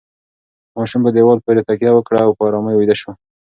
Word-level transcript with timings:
ماشوم 0.75 1.01
په 1.05 1.09
دیوال 1.15 1.39
پورې 1.45 1.61
تکیه 1.67 1.91
وکړه 1.93 2.19
او 2.25 2.31
په 2.37 2.43
ارامۍ 2.47 2.73
ویده 2.75 2.95
شو. 3.01 3.11